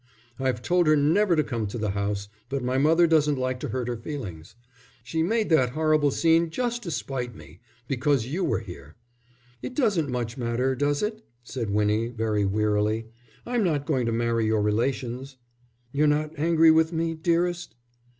[0.39, 3.67] I've told her never to come to the house, but my mother doesn't like to
[3.67, 4.55] hurt her feelings.
[5.03, 8.95] She made that horrible scene just to spite me, because you were here."
[9.61, 13.09] "It doesn't much matter, does it?" said Winnie, very wearily.
[13.45, 15.37] "I'm not going to marry your relations."
[15.91, 17.75] "You're not angry with me, dearest?"